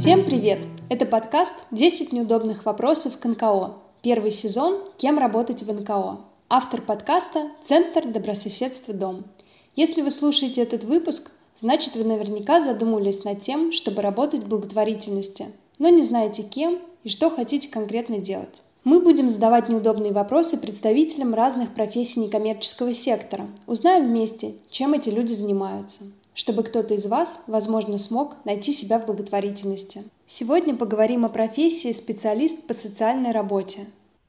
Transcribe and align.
Всем 0.00 0.24
привет! 0.24 0.60
Это 0.88 1.04
подкаст 1.04 1.52
«10 1.72 2.14
неудобных 2.14 2.64
вопросов 2.64 3.18
к 3.18 3.24
НКО». 3.26 3.74
Первый 4.00 4.30
сезон 4.30 4.80
«Кем 4.96 5.18
работать 5.18 5.62
в 5.62 5.70
НКО». 5.70 6.20
Автор 6.48 6.80
подкаста– 6.80 7.50
Центр 7.64 8.08
добрососедства 8.08 8.94
«Дом». 8.94 9.24
Если 9.76 10.00
вы 10.00 10.10
слушаете 10.10 10.62
этот 10.62 10.84
выпуск, 10.84 11.32
значит 11.54 11.96
вы 11.96 12.04
наверняка 12.04 12.60
задумывались 12.60 13.24
над 13.24 13.42
тем, 13.42 13.72
чтобы 13.72 14.00
работать 14.00 14.44
в 14.44 14.48
благотворительности, 14.48 15.48
но 15.78 15.90
не 15.90 16.02
знаете 16.02 16.44
кем 16.44 16.78
и 17.04 17.10
что 17.10 17.28
хотите 17.28 17.68
конкретно 17.68 18.20
делать. 18.20 18.62
Мы 18.84 19.00
будем 19.00 19.28
задавать 19.28 19.68
неудобные 19.68 20.14
вопросы 20.14 20.56
представителям 20.56 21.34
разных 21.34 21.74
профессий 21.74 22.20
некоммерческого 22.20 22.94
сектора. 22.94 23.48
Узнаем 23.66 24.06
вместе, 24.06 24.54
чем 24.70 24.94
эти 24.94 25.10
люди 25.10 25.34
занимаются 25.34 26.04
чтобы 26.40 26.62
кто-то 26.62 26.94
из 26.94 27.04
вас, 27.04 27.40
возможно, 27.48 27.98
смог 27.98 28.34
найти 28.46 28.72
себя 28.72 28.98
в 28.98 29.04
благотворительности. 29.04 30.04
Сегодня 30.26 30.74
поговорим 30.74 31.26
о 31.26 31.28
профессии 31.28 31.92
специалист 31.92 32.66
по 32.66 32.72
социальной 32.72 33.32
работе. 33.32 33.80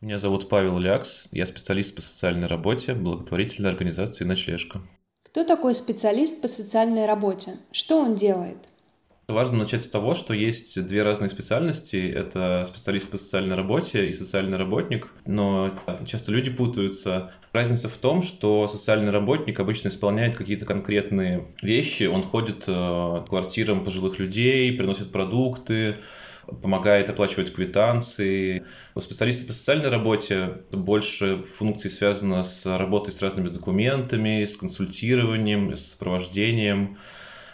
Меня 0.01 0.17
зовут 0.17 0.49
Павел 0.49 0.77
Лякс, 0.77 1.29
я 1.31 1.45
специалист 1.45 1.95
по 1.95 2.01
социальной 2.01 2.47
работе 2.47 2.95
благотворительной 2.95 3.69
организации 3.69 4.25
«Ночлежка». 4.25 4.81
Кто 5.23 5.45
такой 5.45 5.73
специалист 5.73 6.41
по 6.41 6.49
социальной 6.49 7.05
работе? 7.05 7.53
Что 7.71 8.01
он 8.01 8.15
делает? 8.15 8.57
Важно 9.31 9.59
начать 9.59 9.83
с 9.83 9.89
того, 9.89 10.13
что 10.13 10.33
есть 10.33 10.85
две 10.85 11.03
разные 11.03 11.29
специальности. 11.29 12.11
Это 12.11 12.63
специалист 12.65 13.09
по 13.09 13.17
социальной 13.17 13.55
работе 13.55 14.07
и 14.07 14.13
социальный 14.13 14.57
работник. 14.57 15.07
Но 15.25 15.71
часто 16.05 16.31
люди 16.31 16.51
путаются. 16.51 17.31
Разница 17.53 17.89
в 17.89 17.97
том, 17.97 18.21
что 18.21 18.67
социальный 18.67 19.11
работник 19.11 19.59
обычно 19.59 19.87
исполняет 19.87 20.35
какие-то 20.35 20.65
конкретные 20.65 21.47
вещи. 21.61 22.03
Он 22.03 22.23
ходит 22.23 22.65
э, 22.67 22.71
к 22.71 23.29
квартирам 23.29 23.83
пожилых 23.83 24.19
людей, 24.19 24.71
приносит 24.73 25.11
продукты, 25.11 25.95
помогает 26.61 27.09
оплачивать 27.09 27.53
квитанции. 27.53 28.63
У 28.95 28.99
специалиста 28.99 29.45
по 29.45 29.53
социальной 29.53 29.89
работе 29.89 30.57
больше 30.71 31.43
функций 31.43 31.89
связано 31.89 32.43
с 32.43 32.65
работой 32.65 33.11
с 33.11 33.21
разными 33.21 33.49
документами, 33.49 34.43
с 34.43 34.55
консультированием, 34.55 35.75
с 35.75 35.93
сопровождением. 35.93 36.97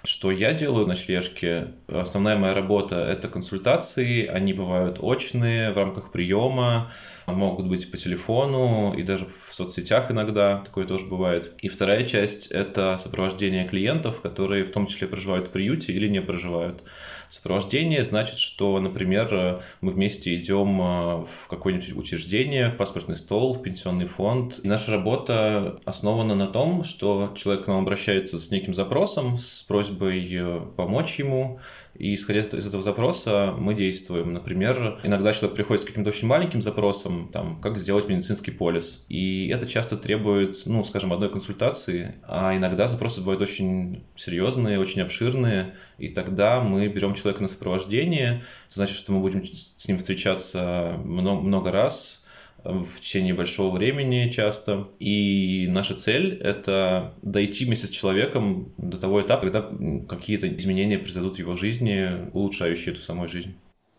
Что 0.07 0.31
я 0.31 0.53
делаю 0.53 0.83
на 0.83 0.93
ночлежке? 0.93 1.73
Основная 1.89 2.37
моя 2.37 2.53
работа– 2.53 2.95
это 3.11 3.27
консультации. 3.27 4.25
Они 4.25 4.53
бывают 4.53 4.99
очные, 5.01 5.73
в 5.73 5.77
рамках 5.77 6.13
приема, 6.13 6.89
могут 7.25 7.67
быть 7.67 7.91
по 7.91 7.97
телефону 7.97 8.93
и 8.93 9.03
даже 9.03 9.25
в 9.25 9.53
соцсетях 9.53 10.09
иногда 10.09 10.61
такое 10.63 10.87
тоже 10.87 11.07
бывает. 11.07 11.53
И 11.61 11.67
вторая 11.67 12.05
часть– 12.05 12.47
это 12.51 12.95
сопровождение 12.97 13.67
клиентов, 13.67 14.21
которые 14.21 14.63
в 14.63 14.71
том 14.71 14.87
числе 14.87 15.09
проживают 15.09 15.49
в 15.49 15.51
приюте 15.51 15.91
или 15.91 16.07
не 16.07 16.21
проживают. 16.21 16.83
Сопровождение 17.29 18.05
значит, 18.05 18.37
что, 18.37 18.79
например, 18.79 19.61
мы 19.81 19.91
вместе 19.91 20.33
идем 20.35 20.79
э, 20.79 21.25
в 21.25 21.47
какое-нибудь 21.49 21.97
учреждение, 21.97 22.71
в 22.71 22.77
паспортный 22.77 23.17
стол, 23.17 23.53
в 23.53 23.61
пенсионный 23.61 24.07
фонд. 24.07 24.61
И 24.63 24.67
наша 24.67 24.93
работа 24.93 25.81
основана 25.83 26.35
на 26.35 26.47
том, 26.47 26.85
что 26.85 27.33
человек 27.35 27.65
к 27.65 27.67
нам 27.67 27.81
обращается 27.81 28.39
с 28.39 28.49
неким 28.49 28.73
запросом, 28.73 29.35
с 29.35 29.63
просьбой 29.63 29.96
э, 30.05 30.61
помочь 30.75 31.19
ему, 31.19 31.59
и 31.95 32.15
исходя 32.15 32.39
из 32.39 32.67
этого 32.67 32.83
запроса 32.83 33.55
мы 33.57 33.73
действуем. 33.73 34.33
Например, 34.33 34.99
иногда 35.03 35.33
человек 35.33 35.55
приходит 35.55 35.83
с 35.83 35.85
каким-то 35.85 36.09
очень 36.09 36.27
маленьким 36.27 36.61
запросом, 36.61 37.29
там, 37.31 37.59
как 37.59 37.77
сделать 37.77 38.07
медицинский 38.07 38.51
полис. 38.51 39.05
И 39.09 39.49
это 39.49 39.65
часто 39.65 39.97
требует, 39.97 40.61
ну, 40.65 40.83
скажем, 40.83 41.11
одной 41.13 41.29
консультации, 41.29 42.15
а 42.27 42.55
иногда 42.55 42.87
запросы 42.87 43.21
бывают 43.21 43.41
очень 43.41 44.03
серьезные, 44.15 44.79
очень 44.79 45.01
обширные, 45.01 45.73
и 45.97 46.09
тогда 46.09 46.61
мы 46.61 46.87
берем 46.87 47.15
человека 47.15 47.41
на 47.41 47.47
сопровождение, 47.47 48.43
значит, 48.69 48.95
что 48.95 49.11
мы 49.13 49.19
будем 49.19 49.43
с 49.45 49.87
ним 49.87 49.97
встречаться 49.97 50.99
много, 51.03 51.41
много 51.41 51.71
раз, 51.71 52.26
в 52.63 52.99
течение 52.99 53.33
большого 53.33 53.75
времени 53.75 54.29
часто. 54.29 54.89
И 54.99 55.67
наша 55.69 55.95
цель— 55.95 56.37
это 56.41 57.13
дойти 57.21 57.65
вместе 57.65 57.87
с 57.87 57.91
человеком 57.91 58.73
до 58.77 58.97
того 58.97 59.21
этапа, 59.21 59.49
когда 59.49 59.69
какие-то 60.07 60.53
изменения 60.53 60.97
произойдут 60.97 61.35
в 61.35 61.39
его 61.39 61.55
жизни, 61.55 62.29
улучшающие 62.33 62.93
эту 62.93 63.01
самую 63.01 63.29
жизнь. 63.29 63.55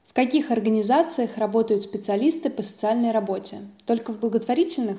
В 0.06 0.12
каких 0.12 0.50
организациях 0.50 1.38
работают 1.38 1.82
специалисты 1.84 2.50
по 2.50 2.62
социальной 2.62 3.12
работе? 3.12 3.58
Только 3.86 4.12
в 4.12 4.20
благотворительных? 4.20 4.98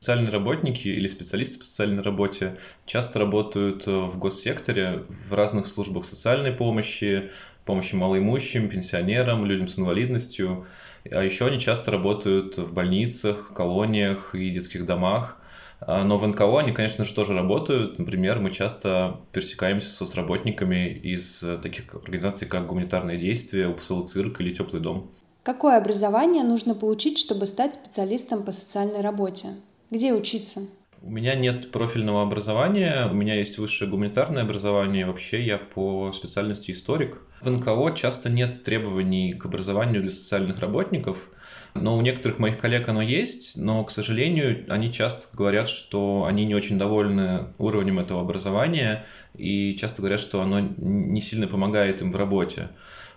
Социальные 0.00 0.30
работники 0.30 0.88
или 0.88 1.08
специалисты 1.08 1.58
по 1.58 1.64
социальной 1.64 2.02
работе 2.02 2.56
часто 2.86 3.18
работают 3.18 3.86
в 3.86 4.18
госсекторе, 4.18 5.04
в 5.08 5.34
разных 5.34 5.66
службах 5.66 6.04
социальной 6.04 6.52
помощи, 6.52 7.30
помощи 7.66 7.94
малоимущим, 7.94 8.68
пенсионерам, 8.68 9.44
людям 9.44 9.68
с 9.68 9.78
инвалидностью. 9.78 10.66
А 11.10 11.22
еще 11.22 11.46
они 11.46 11.58
часто 11.58 11.90
работают 11.90 12.58
в 12.58 12.72
больницах, 12.72 13.52
колониях 13.54 14.34
и 14.34 14.50
детских 14.50 14.84
домах. 14.86 15.38
А, 15.80 16.04
но 16.04 16.18
в 16.18 16.26
НКО 16.26 16.58
они, 16.58 16.72
конечно 16.72 17.04
же, 17.04 17.14
тоже 17.14 17.32
работают. 17.32 17.98
Например, 17.98 18.38
мы 18.38 18.50
часто 18.50 19.20
пересекаемся 19.32 19.88
с 19.88 19.96
соцработниками 19.96 20.88
из 20.90 21.44
таких 21.62 21.94
организаций, 21.94 22.46
как 22.46 22.66
«Гуманитарные 22.66 23.18
действия», 23.18 23.68
«УПСЛ 23.68 24.02
цирк» 24.02 24.40
или 24.40 24.50
«Теплый 24.50 24.80
дом». 24.80 25.10
Какое 25.42 25.78
образование 25.78 26.44
нужно 26.44 26.74
получить, 26.74 27.18
чтобы 27.18 27.46
стать 27.46 27.76
специалистом 27.76 28.42
по 28.42 28.52
социальной 28.52 29.00
работе? 29.00 29.48
Где 29.90 30.12
учиться? 30.12 30.60
У 31.02 31.10
меня 31.10 31.34
нет 31.34 31.70
профильного 31.70 32.22
образования, 32.22 33.08
у 33.10 33.14
меня 33.14 33.34
есть 33.34 33.56
высшее 33.56 33.90
гуманитарное 33.90 34.42
образование, 34.42 35.06
вообще 35.06 35.42
я 35.42 35.56
по 35.56 36.12
специальности 36.12 36.72
историк. 36.72 37.22
В 37.40 37.48
НКО 37.48 37.94
часто 37.96 38.28
нет 38.28 38.64
требований 38.64 39.32
к 39.32 39.46
образованию 39.46 40.02
для 40.02 40.10
социальных 40.10 40.58
работников, 40.58 41.30
но 41.74 41.96
у 41.96 42.02
некоторых 42.02 42.38
моих 42.38 42.58
коллег 42.58 42.86
оно 42.90 43.00
есть, 43.00 43.56
но, 43.56 43.82
к 43.82 43.90
сожалению, 43.90 44.66
они 44.68 44.92
часто 44.92 45.34
говорят, 45.34 45.68
что 45.68 46.26
они 46.28 46.44
не 46.44 46.54
очень 46.54 46.78
довольны 46.78 47.46
уровнем 47.56 47.98
этого 47.98 48.20
образования 48.20 49.06
и 49.34 49.74
часто 49.76 50.02
говорят, 50.02 50.20
что 50.20 50.42
оно 50.42 50.60
не 50.60 51.22
сильно 51.22 51.46
помогает 51.46 52.02
им 52.02 52.12
в 52.12 52.16
работе. 52.16 52.68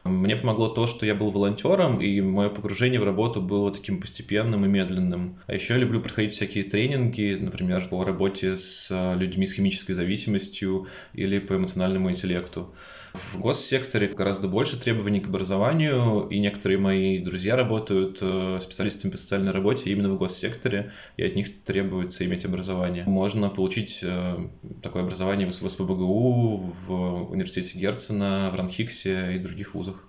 Мне 0.04 0.36
помогло 0.36 0.68
то, 0.68 0.86
что 0.86 1.06
я 1.06 1.16
был 1.16 1.32
волонтером, 1.32 2.02
и 2.02 2.20
мое 2.20 2.50
погружение 2.50 3.00
в 3.00 3.06
работу 3.06 3.42
было 3.42 3.72
таким 3.72 4.02
постепенным 4.02 4.66
и 4.66 4.68
медленным. 4.68 5.40
А 5.48 5.54
еще 5.54 5.76
я 5.76 5.80
люблю 5.80 6.02
проходить 6.02 6.34
всякие 6.34 6.66
тренинги, 6.66 7.38
например, 7.40 7.88
по 7.88 8.04
работе 8.04 8.58
с 8.58 9.16
людьми 9.16 9.46
с 9.46 9.54
химической 9.54 9.94
зависимостью 9.94 10.88
или 11.14 11.40
по 11.40 11.56
эмоциональному 11.56 12.10
интеллекту. 12.10 12.74
В 13.14 13.40
госсекторе 13.40 14.08
гораздо 14.08 14.48
больше 14.48 14.80
требований 14.80 15.20
к 15.20 15.28
образованию, 15.28 16.28
и 16.30 16.40
некоторые 16.40 16.80
мои 16.80 17.20
друзья 17.20 17.56
работают 17.56 18.18
э, 18.22 18.60
специалистами 18.60 19.12
по 19.12 19.18
социальной 19.18 19.52
работе 19.52 19.92
именно 19.92 20.10
в 20.10 20.18
госсекторе, 20.18 20.92
и 21.16 21.24
от 21.24 21.36
них 21.36 21.64
требуется 21.64 22.26
иметь 22.26 22.44
образование. 22.46 23.04
Можно 23.06 23.50
получить 23.50 24.04
э, 24.04 24.38
такое 24.82 25.04
образование 25.04 25.48
в 25.48 25.54
СПБГУ, 25.54 26.74
в 26.88 27.32
университете 27.32 27.78
Герцена, 27.78 28.50
в 28.52 28.58
Ранхиксе 28.58 29.36
и 29.36 29.40
других 29.40 29.76
вузах. 29.76 30.08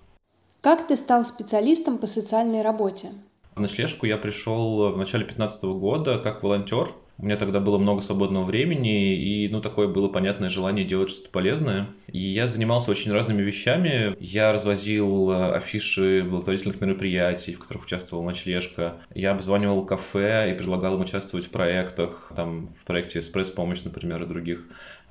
Как 0.63 0.87
ты 0.87 0.97
стал 0.97 1.27
специалистом 1.27 1.99
по 1.99 2.07
социальной 2.07 2.63
работе? 2.63 3.09
В 3.55 3.61
ночлежку 3.61 4.07
я 4.07 4.17
пришел 4.17 4.93
в 4.93 4.97
начале 4.97 5.25
2015 5.25 5.65
года 5.65 6.19
как 6.19 6.43
волонтер. 6.43 6.95
У 7.17 7.27
меня 7.27 7.37
тогда 7.37 7.61
было 7.61 7.79
много 7.79 8.01
свободного 8.01 8.45
времени, 8.45 9.15
и, 9.15 9.49
ну, 9.49 9.61
такое 9.61 9.87
было 9.87 10.09
понятное 10.09 10.49
желание 10.49 10.85
делать 10.85 11.11
что-то 11.11 11.31
полезное. 11.31 11.89
И 12.09 12.19
я 12.19 12.49
занимался 12.49 12.91
очень 12.91 13.13
разными 13.13 13.41
вещами. 13.41 14.17
Я 14.19 14.53
развозил 14.53 15.31
э, 15.31 15.53
афиши 15.55 16.25
благотворительных 16.29 16.81
мероприятий, 16.81 17.55
в 17.55 17.61
которых 17.61 17.85
участвовал 17.85 18.25
ночлежка. 18.25 18.97
Я 19.15 19.31
обзванивал 19.31 19.87
кафе 19.87 20.51
и 20.51 20.55
предлагал 20.55 20.97
им 20.97 21.03
участвовать 21.03 21.47
в 21.47 21.51
проектах, 21.51 22.33
там, 22.35 22.75
в 22.75 22.85
проекте 22.85 23.21
«Эспресс-помощь», 23.21 23.85
например, 23.85 24.25
и 24.25 24.27
других. 24.27 24.65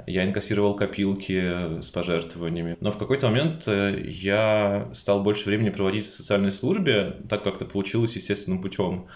Я 0.05 0.25
инкассировал 0.25 0.75
копилки 0.75 1.81
с 1.81 1.89
пожертвованиями. 1.89 2.75
Но 2.81 2.91
в 2.91 2.97
какой-то 2.97 3.29
момент 3.29 3.63
э, 3.67 4.03
я 4.09 4.89
стал 4.91 5.23
больше 5.23 5.45
времени 5.45 5.69
проводить 5.69 6.07
в 6.07 6.09
социальной 6.09 6.51
службе, 6.51 7.15
так 7.29 7.43
как 7.45 7.55
это 7.55 7.65
получилось 7.65 8.17
естественным 8.17 8.61
путем. 8.61 9.07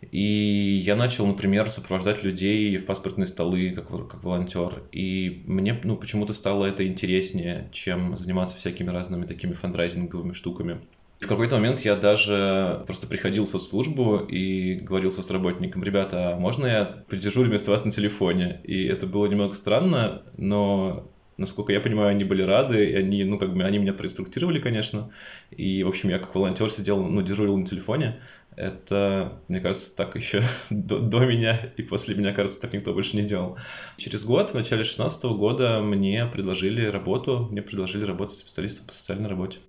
И 0.00 0.82
я 0.84 0.96
начал, 0.96 1.26
например, 1.26 1.70
сопровождать 1.70 2.22
людей 2.22 2.76
в 2.76 2.86
паспортные 2.86 3.26
столы 3.26 3.72
как, 3.72 3.88
как 3.88 4.22
волонтер. 4.22 4.82
И 4.92 5.42
мне 5.46 5.78
ну, 5.82 5.96
почему-то 5.96 6.32
стало 6.34 6.66
это 6.66 6.86
интереснее, 6.86 7.68
чем 7.72 8.16
заниматься 8.16 8.56
всякими 8.56 8.90
разными 8.90 9.26
такими 9.26 9.52
фандрайзинговыми 9.52 10.32
штуками. 10.32 10.80
В 11.20 11.26
какой-то 11.26 11.56
момент 11.56 11.80
я 11.80 11.96
даже 11.96 12.84
просто 12.86 13.08
приходил 13.08 13.44
в 13.44 13.48
соцслужбу 13.48 14.18
и 14.18 14.76
говорил 14.76 15.10
с 15.10 15.30
работником, 15.30 15.82
ребята, 15.82 16.34
а 16.34 16.38
можно 16.38 16.66
я 16.66 16.84
подержу 17.08 17.42
вместо 17.42 17.72
вас 17.72 17.84
на 17.84 17.90
телефоне? 17.90 18.60
И 18.62 18.84
это 18.84 19.08
было 19.08 19.26
немного 19.26 19.54
странно, 19.54 20.22
но 20.36 21.10
насколько 21.38 21.72
я 21.72 21.80
понимаю, 21.80 22.10
они 22.10 22.24
были 22.24 22.42
рады, 22.42 22.84
и 22.84 22.94
они, 22.94 23.24
ну, 23.24 23.38
как 23.38 23.54
бы, 23.54 23.64
они 23.64 23.78
меня 23.78 23.94
проинструктировали, 23.94 24.60
конечно, 24.60 25.10
и, 25.50 25.82
в 25.84 25.88
общем, 25.88 26.10
я 26.10 26.18
как 26.18 26.34
волонтер 26.34 26.70
сидел, 26.70 27.02
ну, 27.02 27.22
дежурил 27.22 27.56
на 27.56 27.64
телефоне, 27.64 28.20
это, 28.56 29.40
мне 29.48 29.60
кажется, 29.60 29.96
так 29.96 30.16
еще 30.16 30.42
до, 30.70 30.98
до 30.98 31.20
меня 31.20 31.58
и 31.76 31.82
после 31.82 32.14
меня, 32.14 32.32
кажется, 32.32 32.60
так 32.60 32.74
никто 32.74 32.92
больше 32.92 33.16
не 33.16 33.22
делал. 33.22 33.56
Через 33.96 34.24
год, 34.24 34.50
в 34.50 34.54
начале 34.54 34.82
2016 34.82 35.24
года, 35.36 35.80
мне 35.80 36.26
предложили 36.26 36.84
работу, 36.86 37.48
мне 37.50 37.62
предложили 37.62 38.04
работать 38.04 38.38
специалистом 38.38 38.86
по 38.86 38.92
социальной 38.92 39.28
работе. 39.28 39.60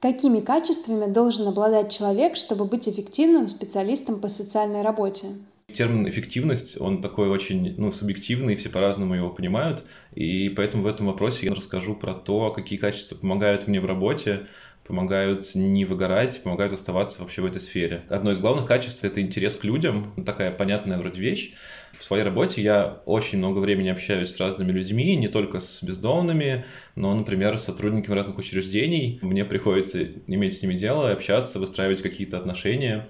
Какими 0.00 0.40
качествами 0.40 1.10
должен 1.10 1.48
обладать 1.48 1.90
человек, 1.90 2.36
чтобы 2.36 2.66
быть 2.66 2.86
эффективным 2.86 3.48
специалистом 3.48 4.20
по 4.20 4.28
социальной 4.28 4.82
работе? 4.82 5.28
Термин 5.72 6.08
эффективность, 6.08 6.80
он 6.80 7.02
такой 7.02 7.28
очень 7.28 7.74
ну, 7.76 7.90
субъективный, 7.92 8.56
все 8.56 8.70
по-разному 8.70 9.14
его 9.14 9.30
понимают, 9.30 9.86
и 10.14 10.48
поэтому 10.50 10.84
в 10.84 10.86
этом 10.86 11.06
вопросе 11.06 11.46
я 11.46 11.54
расскажу 11.54 11.94
про 11.96 12.14
то, 12.14 12.50
какие 12.50 12.78
качества 12.78 13.16
помогают 13.16 13.66
мне 13.66 13.80
в 13.80 13.86
работе, 13.86 14.46
помогают 14.86 15.54
не 15.54 15.84
выгорать, 15.84 16.42
помогают 16.42 16.74
оставаться 16.74 17.22
вообще 17.22 17.40
в 17.40 17.46
этой 17.46 17.60
сфере. 17.60 18.04
Одно 18.10 18.30
из 18.30 18.40
главных 18.40 18.66
качеств— 18.66 19.02
это 19.04 19.22
интерес 19.22 19.56
к 19.56 19.64
людям, 19.64 20.12
такая 20.24 20.50
понятная 20.50 20.98
вроде 20.98 21.22
вещь. 21.22 21.54
В 21.92 22.04
своей 22.04 22.22
работе 22.22 22.60
я 22.62 23.00
очень 23.06 23.38
много 23.38 23.60
времени 23.60 23.88
общаюсь 23.88 24.30
с 24.30 24.40
разными 24.40 24.72
людьми, 24.72 25.16
не 25.16 25.28
только 25.28 25.58
с 25.58 25.82
бездомными, 25.82 26.66
но, 26.96 27.14
например, 27.14 27.56
с 27.56 27.64
сотрудниками 27.64 28.14
разных 28.14 28.36
учреждений. 28.36 29.18
Мне 29.22 29.44
приходится 29.44 30.04
иметь 30.26 30.58
с 30.58 30.62
ними 30.62 30.74
дело, 30.74 31.10
общаться, 31.10 31.58
выстраивать 31.58 32.02
какие-то 32.02 32.36
отношения. 32.36 33.08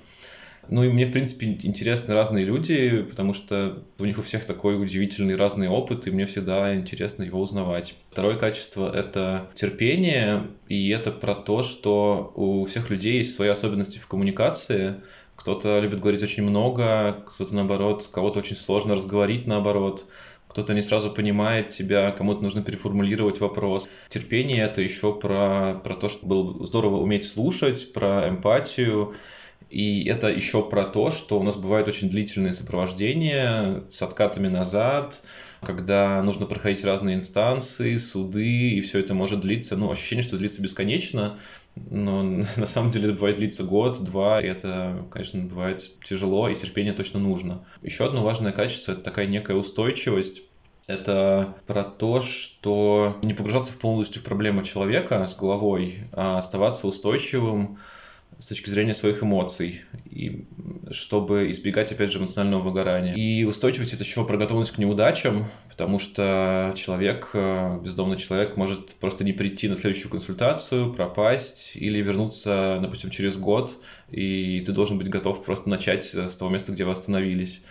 Ну 0.68 0.84
и 0.84 0.88
мне, 0.88 1.06
в 1.06 1.12
принципе, 1.12 1.58
интересны 1.62 2.14
разные 2.14 2.44
люди, 2.44 3.02
потому 3.02 3.32
что 3.32 3.82
у 3.98 4.04
них 4.04 4.18
у 4.18 4.22
всех 4.22 4.44
такой 4.44 4.80
удивительный 4.80 5.36
разный 5.36 5.68
опыт, 5.68 6.06
и 6.06 6.10
мне 6.10 6.26
всегда 6.26 6.74
интересно 6.74 7.22
его 7.22 7.40
узнавать. 7.40 7.94
Второе 8.10 8.36
качество— 8.36 8.90
это 8.94 9.48
терпение, 9.54 10.46
и 10.68 10.88
это 10.90 11.10
про 11.10 11.34
то, 11.34 11.62
что 11.62 12.32
у 12.34 12.64
всех 12.64 12.90
людей 12.90 13.18
есть 13.18 13.34
свои 13.34 13.48
особенности 13.48 13.98
в 13.98 14.06
коммуникации. 14.06 14.96
Кто-то 15.36 15.80
любит 15.80 16.00
говорить 16.00 16.22
очень 16.22 16.44
много, 16.44 17.24
кто-то, 17.26 17.54
наоборот, 17.54 18.08
кого-то 18.12 18.38
очень 18.38 18.56
сложно 18.56 18.94
разговорить, 18.94 19.46
наоборот 19.46 20.06
кто-то 20.54 20.72
не 20.72 20.82
сразу 20.82 21.10
понимает 21.10 21.68
тебя, 21.68 22.12
кому-то 22.12 22.40
нужно 22.40 22.62
переформулировать 22.62 23.40
вопрос. 23.40 23.88
Терпение— 24.06 24.62
это 24.64 24.82
еще 24.82 25.12
про, 25.12 25.80
про 25.82 25.96
то, 25.96 26.08
что 26.08 26.28
было 26.28 26.64
здорово 26.64 26.98
уметь 26.98 27.24
слушать, 27.24 27.92
про 27.92 28.28
эмпатию, 28.28 29.16
и 29.70 30.04
это 30.08 30.28
еще 30.28 30.68
про 30.68 30.84
то, 30.84 31.10
что 31.10 31.38
у 31.38 31.42
нас 31.42 31.56
бывают 31.56 31.88
очень 31.88 32.08
длительные 32.10 32.52
сопровождения 32.52 33.82
с 33.88 34.02
откатами 34.02 34.48
назад, 34.48 35.22
когда 35.62 36.22
нужно 36.22 36.46
проходить 36.46 36.84
разные 36.84 37.16
инстанции, 37.16 37.96
суды, 37.96 38.70
и 38.72 38.80
все 38.82 39.00
это 39.00 39.14
может 39.14 39.40
длиться, 39.40 39.76
ну, 39.76 39.90
ощущение, 39.90 40.22
что 40.22 40.36
длится 40.36 40.62
бесконечно, 40.62 41.38
но 41.74 42.22
на 42.56 42.66
самом 42.66 42.90
деле 42.90 43.06
это 43.06 43.14
бывает 43.14 43.36
длиться 43.36 43.64
год, 43.64 44.02
два, 44.04 44.40
и 44.40 44.46
это, 44.46 45.06
конечно, 45.10 45.40
бывает 45.42 45.90
тяжело, 46.04 46.48
и 46.48 46.54
терпение 46.54 46.92
точно 46.92 47.20
нужно. 47.20 47.64
Еще 47.82 48.04
одно 48.04 48.22
важное 48.22 48.52
качество– 48.52 48.92
это 48.92 49.00
такая 49.00 49.26
некая 49.26 49.56
устойчивость, 49.56 50.42
это 50.86 51.54
про 51.66 51.82
то, 51.82 52.20
что 52.20 53.16
не 53.22 53.32
погружаться 53.32 53.72
полностью 53.72 54.20
в 54.20 54.24
проблему 54.24 54.62
человека 54.62 55.24
с 55.24 55.34
головой, 55.36 56.00
а 56.12 56.36
оставаться 56.36 56.86
устойчивым, 56.86 57.78
с 58.38 58.46
точки 58.46 58.70
зрения 58.70 58.94
своих 58.94 59.22
эмоций, 59.22 59.82
и 60.04 60.46
чтобы 60.90 61.50
избегать, 61.50 61.92
опять 61.92 62.10
же, 62.10 62.18
эмоционального 62.18 62.62
выгорания. 62.62 63.14
И 63.14 63.44
устойчивость— 63.44 63.92
это 63.94 64.04
еще 64.04 64.26
про 64.26 64.36
готовность 64.36 64.72
к 64.72 64.78
неудачам, 64.78 65.46
потому 65.68 65.98
что 65.98 66.72
человек, 66.76 67.30
э, 67.34 67.80
бездомный 67.82 68.16
человек, 68.16 68.56
может 68.56 68.94
просто 68.96 69.24
не 69.24 69.32
прийти 69.32 69.68
на 69.68 69.76
следующую 69.76 70.10
консультацию, 70.10 70.92
пропасть 70.92 71.72
или 71.76 72.00
вернуться, 72.00 72.78
допустим, 72.80 73.10
через 73.10 73.36
год, 73.36 73.76
и 74.10 74.62
ты 74.64 74.72
должен 74.72 74.98
быть 74.98 75.08
готов 75.08 75.44
просто 75.44 75.70
начать 75.70 76.04
с 76.04 76.36
того 76.36 76.50
места, 76.50 76.72
где 76.72 76.84
вы 76.84 76.92
остановились. 76.92 77.62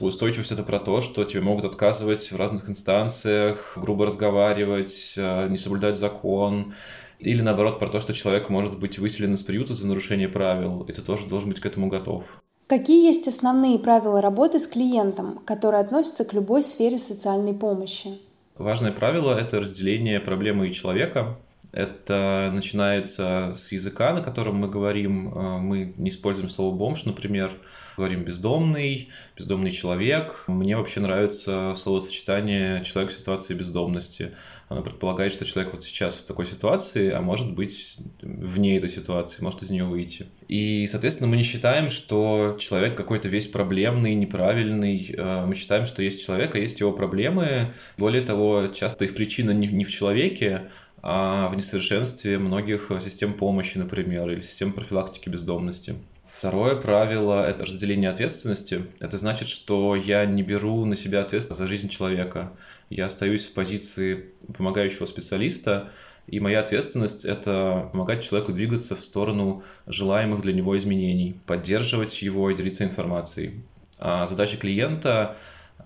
Устойчивость 0.00 0.52
это 0.52 0.62
про 0.62 0.78
то, 0.78 1.00
что 1.00 1.24
тебе 1.24 1.42
могут 1.42 1.64
отказывать 1.64 2.30
в 2.30 2.36
разных 2.36 2.70
инстанциях, 2.70 3.72
грубо 3.76 4.06
разговаривать, 4.06 5.14
э, 5.16 5.48
не 5.48 5.56
соблюдать 5.56 5.96
закон, 5.96 6.72
или 7.18 7.42
наоборот 7.42 7.78
про 7.78 7.88
то, 7.88 8.00
что 8.00 8.12
человек 8.12 8.48
может 8.48 8.78
быть 8.78 8.98
выселен 8.98 9.34
из 9.34 9.42
приюта 9.42 9.74
за 9.74 9.86
нарушение 9.86 10.28
правил, 10.28 10.82
и 10.82 10.92
ты 10.92 11.02
тоже 11.02 11.26
должен 11.26 11.50
быть 11.50 11.60
к 11.60 11.66
этому 11.66 11.88
готов. 11.88 12.42
Какие 12.66 13.06
есть 13.06 13.26
основные 13.26 13.78
правила 13.78 14.20
работы 14.20 14.58
с 14.58 14.66
клиентом, 14.66 15.38
которые 15.44 15.80
относятся 15.80 16.24
к 16.24 16.34
любой 16.34 16.62
сфере 16.62 16.98
социальной 16.98 17.54
помощи? 17.54 18.18
Важное 18.56 18.92
правило– 18.92 19.38
это 19.40 19.60
разделение 19.60 20.20
проблемы 20.20 20.68
и 20.68 20.72
человека. 20.72 21.38
Это 21.72 22.50
начинается 22.52 23.52
с 23.54 23.72
языка, 23.72 24.14
на 24.14 24.22
котором 24.22 24.56
мы 24.56 24.68
говорим. 24.68 25.28
Э, 25.28 25.58
мы 25.58 25.94
не 25.96 26.10
используем 26.10 26.48
слово 26.48 26.74
«бомж», 26.74 27.04
например. 27.04 27.52
Говорим 27.96 28.22
«бездомный», 28.24 29.10
«бездомный 29.36 29.70
человек». 29.70 30.44
Мне 30.46 30.76
вообще 30.76 31.00
нравится 31.00 31.74
словосочетание 31.76 32.84
«человек 32.84 33.12
в 33.12 33.18
ситуации 33.18 33.54
бездомности». 33.54 34.32
Оно 34.68 34.82
предполагает, 34.82 35.32
что 35.32 35.44
человек 35.44 35.72
вот 35.72 35.82
сейчас 35.82 36.16
в 36.16 36.26
такой 36.26 36.46
ситуации, 36.46 37.10
а 37.10 37.22
может 37.22 37.54
быть 37.54 37.98
вне 38.20 38.76
этой 38.76 38.90
ситуации, 38.90 39.42
может 39.42 39.62
из 39.62 39.70
нее 39.70 39.84
выйти. 39.84 40.26
И, 40.46 40.86
соответственно, 40.86 41.28
мы 41.28 41.36
не 41.36 41.42
считаем, 41.42 41.88
что 41.88 42.56
человек 42.60 42.94
какой-то 42.94 43.28
весь 43.28 43.48
проблемный, 43.48 44.14
неправильный. 44.14 45.14
Э, 45.16 45.46
мы 45.46 45.54
считаем, 45.54 45.86
что 45.86 46.02
есть 46.02 46.24
человек, 46.24 46.54
а 46.54 46.58
есть 46.58 46.80
его 46.80 46.92
проблемы. 46.92 47.74
Более 47.96 48.22
того, 48.22 48.68
часто 48.68 49.04
их 49.04 49.14
причина 49.14 49.50
не 49.50 49.84
в 49.84 49.90
человеке, 49.90 50.70
в 51.02 51.52
несовершенстве 51.54 52.38
многих 52.38 52.90
систем 53.00 53.34
помощи, 53.34 53.78
например, 53.78 54.30
или 54.30 54.40
систем 54.40 54.72
профилактики 54.72 55.28
бездомности. 55.28 55.94
Второе 56.38 56.76
правило– 56.76 57.44
это 57.48 57.64
разделение 57.64 58.10
ответственности. 58.10 58.86
Это 59.00 59.18
значит, 59.18 59.48
что 59.48 59.96
я 59.96 60.24
не 60.24 60.42
беру 60.42 60.84
на 60.84 60.94
себя 60.94 61.22
ответственность 61.22 61.58
за 61.58 61.66
жизнь 61.66 61.88
человека. 61.88 62.52
Я 62.90 63.06
остаюсь 63.06 63.46
в 63.46 63.54
позиции 63.54 64.26
помогающего 64.56 65.06
специалиста, 65.06 65.90
и 66.28 66.38
моя 66.38 66.60
ответственность– 66.60 67.24
это 67.26 67.88
помогать 67.90 68.22
человеку 68.22 68.52
двигаться 68.52 68.94
в 68.94 69.00
сторону 69.00 69.64
желаемых 69.86 70.42
для 70.42 70.52
него 70.52 70.76
изменений, 70.78 71.36
поддерживать 71.46 72.22
его 72.22 72.50
и 72.50 72.56
делиться 72.56 72.84
информацией. 72.84 73.64
А 73.98 74.26
задача 74.26 74.58
клиента 74.58 75.36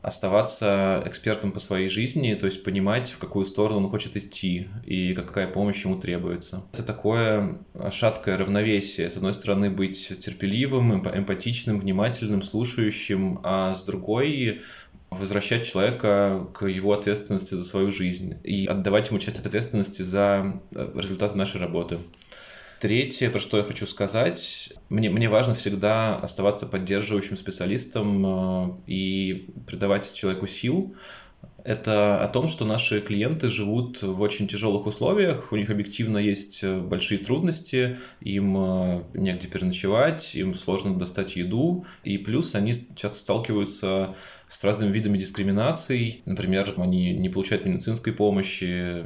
оставаться 0.01 1.03
экспертом 1.07 1.53
по 1.53 1.61
своей 1.61 1.89
жизни, 1.89 2.35
то 2.35 2.47
есть 2.47 2.65
понимать, 2.65 3.11
в 3.11 3.19
какую 3.19 3.45
сторону 3.45 3.79
он 3.79 3.91
хочет 3.91 4.17
идти 4.17 4.69
и 4.85 5.15
какая 5.15 5.47
помощь 5.47 5.85
ему 5.85 6.01
требуется. 6.01 6.63
Это 6.73 6.83
такое 6.83 7.59
шаткое 7.91 8.39
равновесие. 8.39 9.11
С 9.11 9.17
одной 9.17 9.33
стороны, 9.33 9.71
быть 9.71 10.19
терпеливым, 10.19 11.03
эмпатичным, 11.03 11.79
внимательным, 11.79 12.43
слушающим, 12.43 13.41
а 13.43 13.75
с 13.75 13.85
другой 13.85 14.63
возвращать 15.11 15.67
человека 15.67 16.47
к 16.55 16.67
его 16.67 16.93
ответственности 16.93 17.55
за 17.55 17.65
свою 17.65 17.93
жизнь 17.93 18.37
и 18.45 18.67
отдавать 18.67 19.11
ему 19.11 19.19
часть 19.19 19.45
ответственности 19.45 20.03
за 20.03 20.61
э, 20.71 20.93
результаты 20.97 21.37
нашей 21.37 21.61
работы. 21.61 21.99
Третье, 22.83 23.31
про 23.31 23.39
что 23.39 23.59
я 23.59 23.63
хочу 23.63 23.87
сказать, 23.87 24.73
мне, 24.89 25.09
мне 25.09 25.29
важно 25.29 25.55
всегда 25.55 26.17
оставаться 26.17 26.67
поддерживающим 26.67 27.37
специалистом 27.37 28.27
э, 28.27 28.77
и 28.89 29.55
придавать 29.69 30.13
человеку 30.13 30.49
сил. 30.49 30.97
Это 31.63 32.21
о 32.21 32.27
том, 32.27 32.49
что 32.49 32.65
наши 32.65 33.01
клиенты 33.01 33.49
живут 33.51 34.03
в 34.03 34.21
очень 34.21 34.49
тяжелых 34.49 34.87
условиях, 34.89 35.53
у 35.53 35.57
них 35.57 35.71
объективно 35.71 36.19
есть 36.19 36.65
э, 36.65 36.81
большие 36.81 37.19
трудности, 37.19 37.99
им 38.21 38.57
э, 38.57 39.05
негде 39.15 39.47
переночевать, 39.47 40.35
им 40.35 40.53
сложно 40.53 40.99
достать 40.99 41.37
еду, 41.37 41.87
и 42.03 42.19
плюс 42.19 42.57
они 42.57 42.73
часто 42.97 43.17
сталкиваются 43.17 44.17
с 44.49 44.65
разными 44.65 44.91
видами 44.91 45.19
дискриминаций. 45.19 46.23
Например, 46.25 46.75
они 46.79 47.13
не 47.13 47.29
получают 47.29 47.65
медицинской 47.65 48.13
помощи, 48.13 49.05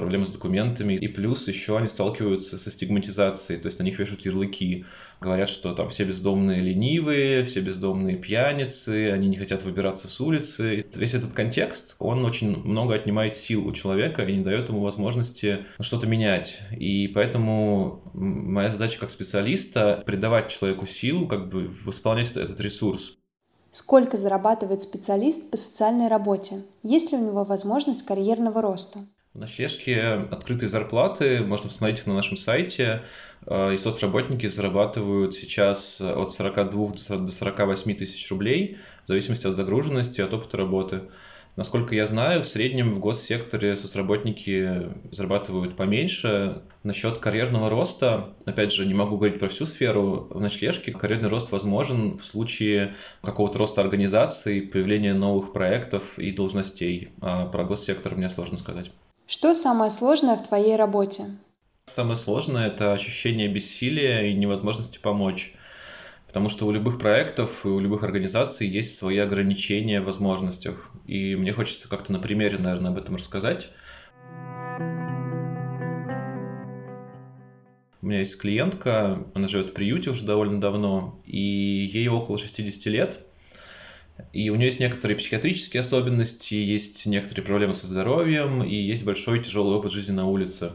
проблемы 0.00 0.24
с 0.24 0.30
документами, 0.30 0.94
и 0.94 1.08
плюс 1.08 1.46
еще 1.46 1.76
они 1.76 1.86
сталкиваются 1.86 2.56
со 2.56 2.70
стигматизацией, 2.70 3.60
то 3.60 3.66
есть 3.66 3.78
на 3.78 3.84
них 3.84 3.98
вешают 3.98 4.24
ярлыки, 4.24 4.86
говорят, 5.20 5.48
что 5.48 5.74
там 5.74 5.90
все 5.90 6.04
бездомные 6.04 6.62
ленивые, 6.62 7.44
все 7.44 7.60
бездомные 7.60 8.16
пьяницы, 8.16 9.10
они 9.10 9.28
не 9.28 9.36
хотят 9.36 9.62
выбираться 9.62 10.08
с 10.08 10.20
улицы. 10.20 10.86
Весь 10.94 11.14
этот 11.14 11.34
контекст, 11.34 11.96
он 11.98 12.24
очень 12.24 12.56
много 12.56 12.94
отнимает 12.94 13.34
сил 13.36 13.66
у 13.66 13.72
человека 13.72 14.22
и 14.22 14.36
не 14.36 14.42
дает 14.42 14.68
ему 14.70 14.80
возможности 14.80 15.66
что-то 15.80 16.06
менять. 16.06 16.62
И 16.76 17.08
поэтому 17.08 18.02
моя 18.14 18.70
задача 18.70 18.98
как 18.98 19.10
специалиста 19.10 20.02
придавать 20.06 20.48
человеку 20.48 20.86
силу, 20.86 21.26
как 21.26 21.50
бы 21.50 21.70
восполнять 21.84 22.36
этот 22.36 22.58
ресурс. 22.60 23.18
Сколько 23.72 24.16
зарабатывает 24.16 24.82
специалист 24.82 25.50
по 25.50 25.56
социальной 25.56 26.08
работе? 26.08 26.56
Есть 26.82 27.12
ли 27.12 27.18
у 27.18 27.24
него 27.24 27.44
возможность 27.44 28.04
карьерного 28.04 28.62
роста? 28.62 29.00
В 29.32 29.38
ночлежке 29.38 30.00
открытые 30.00 30.68
зарплаты, 30.68 31.44
можно 31.44 31.68
посмотреть 31.68 32.04
на 32.04 32.14
нашем 32.14 32.36
сайте, 32.36 33.04
э, 33.46 33.74
и 33.74 33.76
соцработники 33.76 34.48
зарабатывают 34.48 35.34
сейчас 35.34 36.00
от 36.00 36.32
42 36.32 36.88
до 37.18 37.28
48 37.28 37.94
тысяч 37.94 38.28
рублей, 38.28 38.78
в 39.04 39.06
зависимости 39.06 39.46
от 39.46 39.54
загруженности, 39.54 40.20
от 40.20 40.34
опыта 40.34 40.56
работы. 40.56 41.02
Насколько 41.54 41.94
я 41.94 42.06
знаю, 42.06 42.42
в 42.42 42.46
среднем 42.46 42.90
в 42.90 42.98
госсекторе 42.98 43.76
соцработники 43.76 44.90
зарабатывают 45.12 45.76
поменьше. 45.76 46.62
Насчет 46.82 47.18
карьерного 47.18 47.70
роста, 47.70 48.34
опять 48.46 48.72
же, 48.72 48.84
не 48.84 48.94
могу 48.94 49.16
говорить 49.16 49.38
про 49.38 49.48
всю 49.48 49.64
сферу, 49.64 50.26
в 50.30 50.40
ночлежке 50.40 50.90
карьерный 50.90 51.28
рост 51.28 51.52
возможен 51.52 52.18
в 52.18 52.24
случае 52.24 52.96
какого-то 53.22 53.58
роста 53.58 53.80
организации, 53.80 54.60
появления 54.60 55.14
новых 55.14 55.52
проектов 55.52 56.18
и 56.18 56.32
должностей. 56.32 57.10
А 57.20 57.46
про 57.46 57.62
госсектор 57.62 58.16
мне 58.16 58.28
сложно 58.28 58.58
сказать. 58.58 58.90
Что 59.30 59.54
самое 59.54 59.92
сложное 59.92 60.34
в 60.34 60.44
твоей 60.44 60.74
работе? 60.74 61.22
Самое 61.84 62.16
сложное– 62.16 62.66
это 62.68 62.92
ощущение 62.92 63.46
бессилия 63.46 64.22
и 64.22 64.34
невозможности 64.34 64.98
помочь. 64.98 65.54
Потому 66.26 66.48
что 66.48 66.66
у 66.66 66.72
любых 66.72 66.98
проектов 66.98 67.64
и 67.64 67.68
у 67.68 67.78
любых 67.78 68.02
организаций 68.02 68.66
есть 68.66 68.98
свои 68.98 69.18
ограничения 69.18 70.00
в 70.00 70.06
возможностях. 70.06 70.90
И 71.06 71.36
мне 71.36 71.52
хочется 71.52 71.88
как-то 71.88 72.12
на 72.12 72.18
примере, 72.18 72.58
наверное, 72.58 72.90
об 72.90 72.98
этом 72.98 73.14
рассказать. 73.14 73.70
У 78.02 78.06
меня 78.06 78.18
есть 78.18 78.36
клиентка, 78.40 79.24
она 79.34 79.46
живет 79.46 79.70
в 79.70 79.74
приюте 79.74 80.10
уже 80.10 80.26
довольно 80.26 80.60
давно, 80.60 81.20
и 81.24 81.38
ей 81.92 82.08
около 82.08 82.36
60 82.36 82.84
лет. 82.86 83.24
И 84.32 84.50
у 84.50 84.56
нее 84.56 84.66
есть 84.66 84.80
некоторые 84.80 85.16
психиатрические 85.16 85.80
особенности, 85.80 86.54
есть 86.54 87.06
некоторые 87.06 87.44
проблемы 87.44 87.74
со 87.74 87.86
здоровьем, 87.86 88.62
и 88.62 88.74
есть 88.74 89.04
большой 89.04 89.40
тяжелый 89.40 89.76
опыт 89.76 89.92
жизни 89.92 90.12
на 90.12 90.26
улице. 90.26 90.72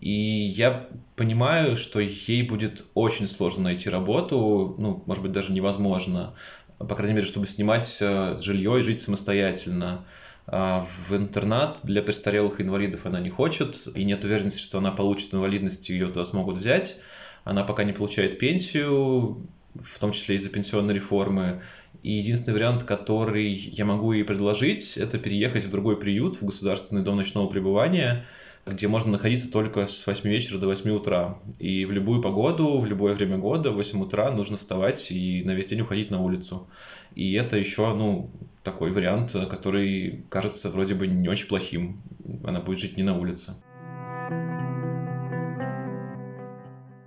И 0.00 0.10
я 0.10 0.88
понимаю, 1.16 1.76
что 1.76 2.00
ей 2.00 2.42
будет 2.42 2.84
очень 2.94 3.26
сложно 3.26 3.64
найти 3.64 3.90
работу, 3.90 4.74
ну, 4.78 5.02
может 5.06 5.22
быть, 5.22 5.32
даже 5.32 5.52
невозможно, 5.52 6.34
по 6.78 6.94
крайней 6.94 7.14
мере, 7.14 7.26
чтобы 7.26 7.46
снимать 7.46 7.98
э, 8.00 8.38
жилье 8.40 8.80
и 8.80 8.82
жить 8.82 9.00
самостоятельно. 9.00 10.04
А 10.46 10.86
в 11.08 11.14
интернат 11.14 11.78
для 11.84 12.02
престарелых 12.02 12.60
инвалидов 12.60 13.06
она 13.06 13.20
не 13.20 13.30
хочет, 13.30 13.88
и 13.94 14.04
нет 14.04 14.24
уверенности, 14.24 14.60
что 14.60 14.78
она 14.78 14.90
получит 14.90 15.32
инвалидность, 15.34 15.88
и 15.88 15.92
ее 15.92 16.08
туда 16.08 16.24
смогут 16.24 16.56
взять. 16.56 16.96
Она 17.44 17.62
пока 17.64 17.84
не 17.84 17.92
получает 17.92 18.38
пенсию, 18.38 19.46
в 19.74 19.98
том 19.98 20.12
числе 20.12 20.36
из-за 20.36 20.50
пенсионной 20.50 20.94
реформы. 20.94 21.62
И 22.02 22.12
единственный 22.12 22.54
вариант, 22.54 22.84
который 22.84 23.52
я 23.52 23.84
могу 23.84 24.12
ей 24.12 24.24
предложить, 24.24 24.96
это 24.96 25.18
переехать 25.18 25.64
в 25.64 25.70
другой 25.70 25.98
приют, 25.98 26.36
в 26.36 26.44
государственный 26.44 27.02
дом 27.02 27.16
ночного 27.16 27.48
пребывания, 27.48 28.26
где 28.66 28.86
можно 28.86 29.12
находиться 29.12 29.50
только 29.50 29.86
с 29.86 30.06
8 30.06 30.28
вечера 30.28 30.58
до 30.58 30.66
8 30.66 30.90
утра. 30.90 31.38
И 31.58 31.84
в 31.84 31.92
любую 31.92 32.22
погоду, 32.22 32.78
в 32.78 32.86
любое 32.86 33.14
время 33.14 33.38
года, 33.38 33.70
в 33.70 33.76
8 33.76 34.02
утра 34.02 34.30
нужно 34.30 34.56
вставать 34.56 35.10
и 35.10 35.42
на 35.44 35.52
весь 35.52 35.66
день 35.66 35.80
уходить 35.80 36.10
на 36.10 36.20
улицу. 36.22 36.68
И 37.14 37.32
это 37.34 37.56
еще, 37.56 37.94
ну, 37.94 38.30
такой 38.62 38.92
вариант, 38.92 39.32
который 39.50 40.24
кажется 40.28 40.70
вроде 40.70 40.94
бы 40.94 41.06
не 41.06 41.28
очень 41.28 41.48
плохим. 41.48 42.02
Она 42.44 42.60
будет 42.60 42.78
жить 42.78 42.96
не 42.96 43.02
на 43.02 43.18
улице. 43.18 43.54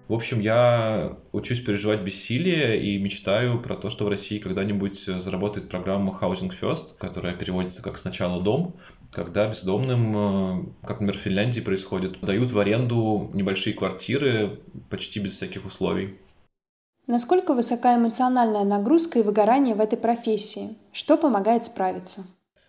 В 0.07 0.13
общем, 0.13 0.39
я 0.39 1.17
учусь 1.31 1.61
переживать 1.61 2.01
бессилие 2.01 2.79
и 2.79 2.99
мечтаю 2.99 3.59
про 3.59 3.75
то, 3.75 3.89
что 3.89 4.05
в 4.05 4.07
России 4.07 4.37
когда-нибудь 4.37 4.99
заработает 4.99 5.67
программа 5.67 6.15
Housing 6.21 6.53
First, 6.59 6.97
которая 6.99 7.33
переводится 7.33 7.81
как 7.81 7.97
«сначала 7.97 8.39
дом», 8.39 8.75
когда 9.11 9.47
бездомным, 9.47 10.15
э, 10.15 10.65
как, 10.83 10.99
например, 10.99 11.17
в 11.17 11.21
Финляндии 11.21 11.59
происходит, 11.59 12.19
дают 12.21 12.51
в 12.51 12.59
аренду 12.59 13.31
небольшие 13.33 13.73
квартиры 13.73 14.59
почти 14.91 15.19
без 15.19 15.33
всяких 15.33 15.65
условий. 15.65 16.13
Насколько 17.07 17.55
высока 17.55 17.95
эмоциональная 17.95 18.63
нагрузка 18.63 19.19
и 19.19 19.23
выгорание 19.23 19.73
в 19.73 19.79
этой 19.79 19.97
профессии? 19.97 20.77
Что 20.91 21.17
помогает 21.17 21.65
справиться? 21.65 22.25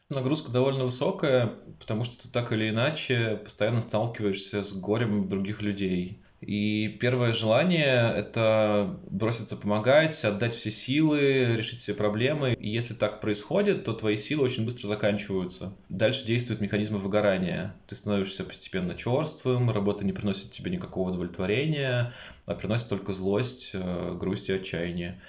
Нагрузка 0.08 0.52
довольно 0.52 0.84
высокая, 0.84 1.54
потому 1.80 2.04
что 2.04 2.22
ты 2.22 2.28
так 2.28 2.52
или 2.52 2.70
иначе 2.70 3.40
постоянно 3.42 3.80
сталкиваешься 3.80 4.62
с 4.62 4.72
горем 4.74 5.28
других 5.28 5.62
людей. 5.62 6.22
И 6.40 6.96
первое 7.00 7.32
желание— 7.32 8.12
это 8.16 8.98
броситься 9.10 9.56
помогать, 9.56 10.22
отдать 10.24 10.54
все 10.54 10.70
силы, 10.70 11.56
решить 11.56 11.78
все 11.78 11.94
проблемы. 11.94 12.52
И 12.54 12.68
если 12.68 12.94
так 12.94 13.20
происходит, 13.20 13.84
то 13.84 13.94
твои 13.94 14.16
силы 14.16 14.44
очень 14.44 14.64
быстро 14.64 14.88
заканчиваются. 14.88 15.72
Дальше 15.88 16.26
действуют 16.26 16.60
механизмы 16.60 16.98
выгорания. 16.98 17.74
Ты 17.86 17.96
становишься 17.96 18.44
постепенно 18.44 18.94
черствым, 18.94 19.70
работа 19.70 20.04
не 20.04 20.12
приносит 20.12 20.50
тебе 20.50 20.70
никакого 20.70 21.10
удовлетворения, 21.10 22.12
а 22.44 22.54
приносит 22.54 22.88
только 22.88 23.12
злость, 23.12 23.70
э, 23.72 24.14
грусть 24.18 24.50
и 24.50 24.52
отчаяние. 24.52 25.20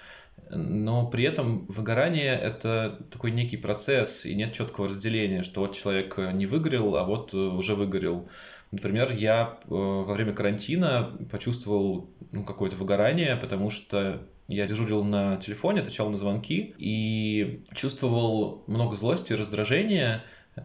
Но 0.49 1.07
при 1.07 1.25
этом 1.25 1.65
выгорание— 1.67 2.33
это 2.41 2.99
такой 3.11 3.31
некий 3.31 3.57
процесс, 3.57 4.25
и 4.25 4.35
нет 4.35 4.53
четкого 4.53 4.87
разделения, 4.87 5.43
что 5.43 5.61
вот 5.61 5.75
человек 5.75 6.17
не 6.33 6.45
выгорел, 6.45 6.95
а 6.95 7.03
вот 7.03 7.33
э, 7.33 7.37
уже 7.37 7.75
выгорел. 7.75 8.29
Например, 8.71 9.11
я 9.11 9.59
э, 9.63 9.67
во 9.69 10.13
время 10.13 10.33
карантина 10.33 11.11
почувствовал 11.31 12.09
ну, 12.31 12.43
какое-то 12.43 12.75
выгорание, 12.75 13.35
потому 13.35 13.69
что 13.69 14.21
я 14.47 14.65
дежурил 14.65 15.03
на 15.03 15.37
телефоне, 15.37 15.81
отвечал 15.81 16.09
на 16.09 16.17
звонки 16.17 16.73
и 16.77 17.63
чувствовал 17.73 18.63
много 18.67 18.95
злости 18.95 19.33
раздражения. 19.33 20.23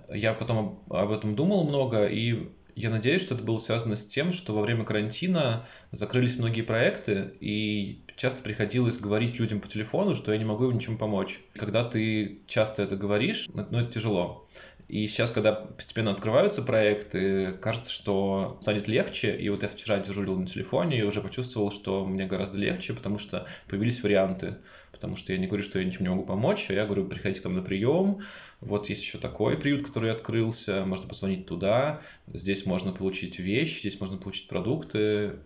Я 0.08 0.34
потом 0.34 0.82
об 0.88 1.10
этом 1.10 1.34
думал 1.34 1.64
много, 1.64 2.06
и 2.06 2.48
я 2.74 2.90
надеюсь, 2.90 3.22
что 3.22 3.34
это 3.34 3.44
было 3.44 3.58
связано 3.58 3.96
с 3.96 4.06
тем, 4.06 4.32
что 4.32 4.54
во 4.54 4.62
время 4.62 4.84
карантина 4.84 5.66
закрылись 5.90 6.38
многие 6.38 6.62
проекты, 6.62 7.32
и 7.40 8.04
часто 8.16 8.42
приходилось 8.42 8.98
говорить 8.98 9.38
людям 9.38 9.60
по 9.60 9.68
телефону, 9.68 10.14
что 10.14 10.32
я 10.32 10.38
не 10.38 10.44
могу 10.44 10.68
им 10.68 10.76
ничем 10.76 10.98
помочь. 10.98 11.40
Когда 11.54 11.84
ты 11.84 12.40
часто 12.46 12.82
это 12.82 12.96
говоришь, 12.96 13.48
ну, 13.52 13.62
это 13.62 13.92
тяжело. 13.92 14.46
И 14.92 15.06
сейчас, 15.06 15.30
когда 15.30 15.54
постепенно 15.54 16.10
открываются 16.10 16.60
проекты, 16.60 17.52
кажется, 17.62 17.90
что 17.90 18.58
станет 18.60 18.88
легче. 18.88 19.34
И 19.34 19.48
вот 19.48 19.62
я 19.62 19.70
вчера 19.70 19.98
дежурил 19.98 20.38
на 20.38 20.46
телефоне 20.46 20.98
и 20.98 21.02
уже 21.02 21.22
почувствовал, 21.22 21.70
что 21.70 22.04
мне 22.04 22.26
гораздо 22.26 22.58
легче, 22.58 22.92
потому 22.92 23.16
что 23.16 23.46
появились 23.68 24.02
варианты. 24.02 24.56
Потому 24.90 25.16
что 25.16 25.32
я 25.32 25.38
не 25.38 25.46
говорю, 25.46 25.62
что 25.62 25.78
я 25.78 25.86
ничем 25.86 26.02
не 26.02 26.10
могу 26.10 26.24
помочь, 26.24 26.66
а 26.68 26.74
я 26.74 26.84
говорю, 26.84 27.06
приходите 27.06 27.40
к 27.40 27.44
нам 27.44 27.54
на 27.54 27.62
прием. 27.62 28.20
Вот 28.60 28.90
есть 28.90 29.02
еще 29.02 29.16
такой 29.16 29.56
приют, 29.56 29.86
который 29.86 30.10
открылся, 30.10 30.84
можно 30.84 31.08
позвонить 31.08 31.46
туда. 31.46 32.02
Здесь 32.30 32.66
можно 32.66 32.92
получить 32.92 33.38
вещи, 33.38 33.80
здесь 33.80 33.98
можно 33.98 34.18
получить 34.18 34.46
продукты. 34.46 35.36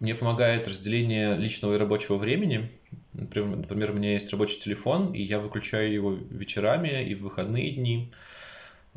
Мне 0.00 0.16
помогает 0.16 0.66
разделение 0.66 1.36
личного 1.36 1.76
и 1.76 1.78
рабочего 1.78 2.16
времени. 2.16 2.68
Например, 3.12 3.92
у 3.92 3.94
меня 3.94 4.14
есть 4.14 4.32
рабочий 4.32 4.58
телефон, 4.58 5.12
и 5.12 5.22
я 5.22 5.38
выключаю 5.38 5.92
его 5.92 6.10
вечерами 6.12 7.08
и 7.08 7.14
в 7.14 7.22
выходные 7.22 7.70
дни. 7.70 8.10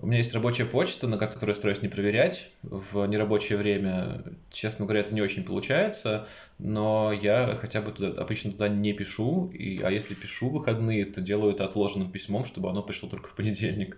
У 0.02 0.08
меня 0.08 0.18
есть 0.18 0.34
рабочая 0.34 0.66
почта, 0.66 1.08
на 1.08 1.18
которую 1.18 1.50
я 1.50 1.56
стараюсь 1.56 1.82
не 1.82 1.90
проверять 1.90 2.52
в 2.64 3.06
нерабочее 3.06 3.58
время. 3.58 4.24
Честно 4.50 4.86
говоря, 4.86 5.02
это 5.02 5.14
не 5.14 5.22
очень 5.22 5.44
получается, 5.44 6.26
но 6.58 7.12
я 7.12 7.58
хотя 7.60 7.82
бы 7.82 7.92
туда, 7.92 8.22
обычно 8.22 8.52
туда 8.52 8.70
не 8.70 8.94
пишу, 8.94 9.50
и, 9.50 9.82
а 9.82 9.92
если 9.92 10.14
пишу 10.14 10.50
выходные, 10.50 11.06
то 11.06 11.20
делаю 11.20 11.54
это 11.54 11.66
отложенным 11.66 12.12
письмом, 12.12 12.46
чтобы 12.46 12.70
оно 12.70 12.82
пришло 12.82 13.10
только 13.10 13.28
в 13.28 13.36
понедельник. 13.36 13.98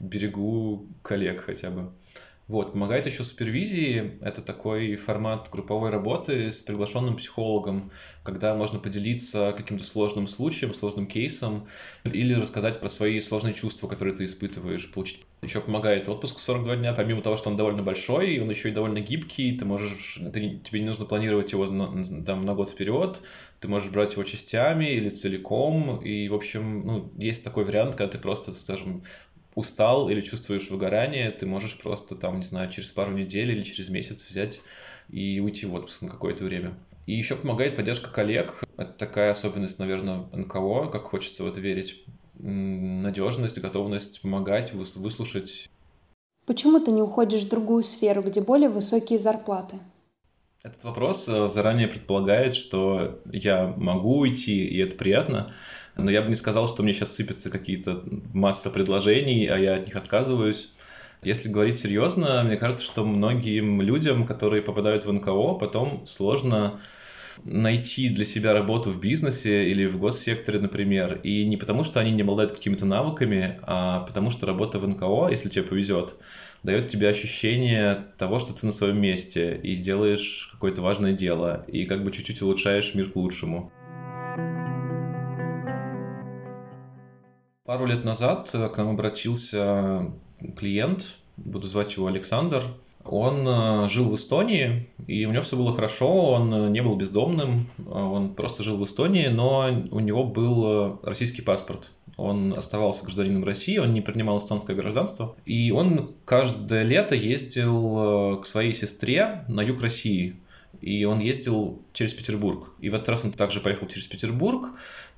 Берегу 0.00 0.86
коллег 1.02 1.42
хотя 1.42 1.70
бы. 1.70 1.92
Вот, 2.46 2.72
помогает 2.72 3.06
еще 3.06 3.24
супервизии. 3.24 4.18
Это 4.20 4.42
такой 4.42 4.96
формат 4.96 5.48
групповой 5.50 5.88
работы 5.88 6.50
с 6.50 6.60
приглашенным 6.60 7.16
психологом, 7.16 7.90
когда 8.22 8.54
можно 8.54 8.78
поделиться 8.78 9.54
каким-то 9.56 9.82
сложным 9.82 10.26
случаем, 10.26 10.74
сложным 10.74 11.06
кейсом 11.06 11.66
или 12.04 12.34
рассказать 12.34 12.80
про 12.80 12.90
свои 12.90 13.18
сложные 13.20 13.54
чувства, 13.54 13.88
которые 13.88 14.14
ты 14.14 14.26
испытываешь, 14.26 14.92
получить. 14.92 15.24
Еще 15.40 15.62
помогает 15.62 16.08
отпуск 16.08 16.38
42 16.38 16.76
дня, 16.76 16.92
помимо 16.92 17.22
того, 17.22 17.36
что 17.36 17.48
он 17.48 17.56
довольно 17.56 17.82
большой, 17.82 18.38
он 18.38 18.50
еще 18.50 18.68
и 18.68 18.72
довольно 18.72 19.00
гибкий, 19.00 19.56
ты 19.56 19.64
можешь, 19.64 20.20
ты, 20.32 20.60
тебе 20.62 20.80
не 20.80 20.86
нужно 20.86 21.06
планировать 21.06 21.52
его 21.52 21.66
на, 21.66 22.04
там, 22.24 22.44
на 22.44 22.54
год 22.54 22.68
вперед, 22.68 23.22
ты 23.60 23.68
можешь 23.68 23.90
брать 23.90 24.12
его 24.12 24.22
частями 24.22 24.86
или 24.86 25.08
целиком, 25.08 26.02
и, 26.02 26.28
в 26.28 26.34
общем, 26.34 26.86
ну, 26.86 27.12
есть 27.16 27.42
такой 27.42 27.64
вариант, 27.64 27.94
когда 27.94 28.12
ты 28.12 28.18
просто, 28.18 28.52
скажем, 28.52 29.02
устал 29.54 30.08
или 30.08 30.20
чувствуешь 30.20 30.70
выгорание, 30.70 31.30
ты 31.30 31.46
можешь 31.46 31.78
просто 31.78 32.14
там, 32.14 32.38
не 32.38 32.44
знаю, 32.44 32.70
через 32.70 32.92
пару 32.92 33.12
недель 33.12 33.50
или 33.50 33.62
через 33.62 33.88
месяц 33.88 34.24
взять 34.24 34.60
и 35.08 35.40
уйти 35.40 35.66
в 35.66 35.74
отпуск 35.74 36.02
на 36.02 36.08
какое-то 36.08 36.44
время. 36.44 36.74
И 37.06 37.14
еще 37.14 37.36
помогает 37.36 37.76
поддержка 37.76 38.10
коллег. 38.10 38.62
Это 38.76 38.92
такая 38.92 39.30
особенность, 39.30 39.78
наверное, 39.78 40.26
НКО, 40.32 40.88
как 40.88 41.04
хочется 41.04 41.44
в 41.44 41.48
это 41.48 41.60
верить. 41.60 42.04
Надежность, 42.34 43.60
готовность 43.60 44.22
помогать, 44.22 44.72
выслушать. 44.72 45.68
Почему 46.46 46.80
ты 46.80 46.90
не 46.90 47.02
уходишь 47.02 47.44
в 47.44 47.48
другую 47.48 47.82
сферу, 47.82 48.22
где 48.22 48.40
более 48.40 48.68
высокие 48.68 49.18
зарплаты? 49.18 49.76
Этот 50.62 50.82
вопрос 50.84 51.28
э, 51.28 51.46
заранее 51.46 51.88
предполагает, 51.88 52.54
что 52.54 53.20
я 53.30 53.66
могу 53.76 54.20
уйти, 54.20 54.66
и 54.66 54.78
это 54.78 54.96
приятно, 54.96 55.52
но 55.96 56.10
я 56.10 56.22
бы 56.22 56.28
не 56.28 56.34
сказал, 56.34 56.68
что 56.68 56.82
мне 56.82 56.92
сейчас 56.92 57.14
сыпятся 57.14 57.50
какие-то 57.50 58.02
масса 58.32 58.70
предложений, 58.70 59.46
а 59.46 59.58
я 59.58 59.76
от 59.76 59.86
них 59.86 59.96
отказываюсь. 59.96 60.70
Если 61.22 61.48
говорить 61.48 61.78
серьезно, 61.78 62.42
мне 62.44 62.56
кажется, 62.56 62.84
что 62.84 63.04
многим 63.04 63.80
людям, 63.80 64.26
которые 64.26 64.62
попадают 64.62 65.06
в 65.06 65.12
НКО, 65.12 65.54
потом 65.54 66.04
сложно 66.04 66.80
найти 67.44 68.08
для 68.08 68.24
себя 68.24 68.52
работу 68.52 68.90
в 68.90 69.00
бизнесе 69.00 69.68
или 69.68 69.86
в 69.86 69.98
госсекторе, 69.98 70.58
например. 70.58 71.20
И 71.22 71.44
не 71.44 71.56
потому, 71.56 71.84
что 71.84 72.00
они 72.00 72.12
не 72.12 72.22
обладают 72.22 72.52
какими-то 72.52 72.86
навыками, 72.86 73.58
а 73.62 74.00
потому 74.00 74.30
что 74.30 74.46
работа 74.46 74.78
в 74.78 74.86
НКО, 74.86 75.28
если 75.30 75.48
тебе 75.48 75.64
повезет, 75.64 76.18
дает 76.62 76.88
тебе 76.88 77.08
ощущение 77.08 78.06
того, 78.18 78.38
что 78.38 78.54
ты 78.54 78.66
на 78.66 78.72
своем 78.72 79.00
месте 79.00 79.58
и 79.62 79.76
делаешь 79.76 80.50
какое-то 80.52 80.82
важное 80.82 81.12
дело, 81.12 81.64
и 81.68 81.84
как 81.84 82.04
бы 82.04 82.10
чуть-чуть 82.10 82.42
улучшаешь 82.42 82.94
мир 82.94 83.10
к 83.10 83.16
лучшему. 83.16 83.72
Пару 87.66 87.86
лет 87.86 88.04
назад 88.04 88.50
э, 88.52 88.68
к 88.68 88.76
нам 88.76 88.90
обратился 88.90 90.12
клиент, 90.54 91.16
буду 91.38 91.66
звать 91.66 91.96
его 91.96 92.08
Александр. 92.08 92.62
Он 93.02 93.48
э, 93.48 93.88
жил 93.88 94.10
в 94.10 94.14
Эстонии, 94.16 94.86
и 95.06 95.24
у 95.24 95.32
него 95.32 95.42
все 95.42 95.56
было 95.56 95.72
хорошо, 95.72 96.32
он 96.32 96.70
не 96.72 96.82
был 96.82 96.94
бездомным, 96.96 97.66
он 97.90 98.34
просто 98.34 98.62
жил 98.62 98.76
в 98.76 98.84
Эстонии, 98.84 99.28
но 99.28 99.82
у 99.90 100.00
него 100.00 100.24
был 100.24 101.00
российский 101.02 101.40
паспорт. 101.40 101.92
Он 102.18 102.52
оставался 102.52 103.04
гражданином 103.04 103.44
России, 103.44 103.78
он 103.78 103.94
не 103.94 104.02
принимал 104.02 104.36
эстонское 104.36 104.76
гражданство. 104.76 105.34
И 105.46 105.70
он 105.70 106.10
каждое 106.26 106.82
лето 106.82 107.14
ездил 107.14 108.40
к 108.42 108.44
своей 108.44 108.74
сестре 108.74 109.46
на 109.48 109.62
юг 109.62 109.80
России 109.80 110.36
и 110.84 111.04
он 111.06 111.18
ездил 111.18 111.82
через 111.94 112.12
Петербург. 112.12 112.72
И 112.78 112.90
в 112.90 112.94
этот 112.94 113.08
раз 113.08 113.24
он 113.24 113.32
также 113.32 113.60
поехал 113.60 113.86
через 113.86 114.06
Петербург, 114.06 114.72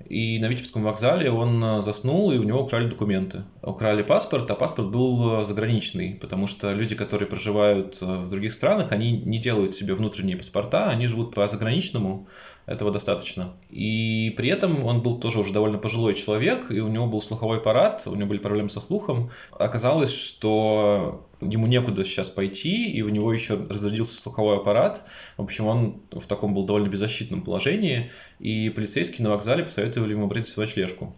и 0.08 0.38
на 0.38 0.46
Витебском 0.46 0.84
вокзале 0.84 1.28
он 1.28 1.62
э, 1.62 1.82
заснул, 1.82 2.30
и 2.30 2.38
у 2.38 2.44
него 2.44 2.62
украли 2.62 2.88
документы. 2.88 3.42
Украли 3.62 4.04
паспорт, 4.04 4.48
а 4.48 4.54
паспорт 4.54 4.90
был 4.90 5.40
э, 5.40 5.44
заграничный, 5.44 6.14
потому 6.14 6.46
что 6.46 6.72
люди, 6.72 6.94
которые 6.94 7.28
проживают 7.28 7.98
э, 8.00 8.04
в 8.04 8.28
других 8.28 8.52
странах, 8.52 8.92
они 8.92 9.10
не 9.10 9.38
делают 9.38 9.74
себе 9.74 9.94
внутренние 9.94 10.36
паспорта, 10.36 10.88
они 10.88 11.08
живут 11.08 11.34
по 11.34 11.48
заграничному, 11.48 12.28
этого 12.66 12.90
достаточно. 12.90 13.52
И 13.70 14.34
при 14.36 14.48
этом 14.48 14.84
он 14.84 15.00
был 15.00 15.18
тоже 15.18 15.38
уже 15.38 15.52
довольно 15.52 15.78
пожилой 15.78 16.14
человек, 16.14 16.70
и 16.70 16.80
у 16.80 16.88
него 16.88 17.06
был 17.06 17.20
слуховой 17.20 17.58
аппарат, 17.58 18.02
у 18.06 18.14
него 18.14 18.28
были 18.28 18.38
проблемы 18.38 18.68
со 18.68 18.80
слухом. 18.80 19.30
Оказалось, 19.52 20.12
что 20.12 21.24
ему 21.40 21.66
некуда 21.66 22.04
сейчас 22.04 22.28
пойти, 22.28 22.90
и 22.90 23.02
у 23.02 23.08
него 23.08 23.32
еще 23.32 23.54
разрядился 23.54 24.20
слуховой 24.20 24.56
аппарат. 24.56 25.04
В 25.36 25.42
общем, 25.42 25.66
он 25.66 26.02
в 26.10 26.26
таком 26.26 26.54
был 26.54 26.64
довольно 26.64 26.88
беззащитном 26.88 27.42
положении, 27.42 28.10
и 28.40 28.68
полицейские 28.70 29.24
на 29.24 29.30
вокзале 29.30 29.64
посоветовали 29.64 30.12
ему 30.12 30.24
обратиться 30.24 30.54
в 30.54 30.58
ночлежку. 30.58 31.14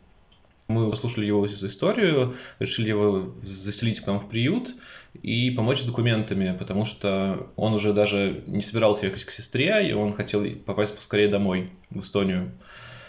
Мы 0.69 0.91
послушали 0.91 1.25
его 1.25 1.47
историю, 1.47 2.35
решили 2.59 2.91
его 2.91 3.35
заселить 3.43 4.01
к 4.01 4.07
нам 4.07 4.21
в 4.21 4.29
приют 4.29 4.75
и 5.23 5.51
помочь 5.51 5.81
с 5.81 5.85
документами, 5.85 6.55
потому 6.59 6.85
что 6.85 7.51
он 7.57 7.73
уже 7.73 7.95
даже 7.95 8.45
не 8.47 8.61
собирался 8.61 9.07
ехать 9.07 9.25
к 9.25 9.31
сестре, 9.31 9.89
и 9.89 9.95
он 9.95 10.13
хотел 10.13 10.45
попасть 10.67 10.95
поскорее 10.95 11.29
домой, 11.29 11.73
в 11.89 12.01
Эстонию. 12.01 12.53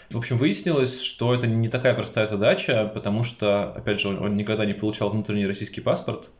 В 0.08 0.16
общем, 0.16 0.38
выяснилось, 0.38 1.02
что 1.02 1.34
это 1.34 1.46
не 1.46 1.68
такая 1.68 1.92
простая 1.94 2.24
задача, 2.24 2.90
потому 2.94 3.24
что, 3.24 3.72
опять 3.72 4.00
же, 4.00 4.08
он, 4.08 4.18
он 4.20 4.36
никогда 4.38 4.64
не 4.64 4.72
получал 4.72 5.10
внутренний 5.10 5.46
российский 5.46 5.82
паспорт, 5.82 6.30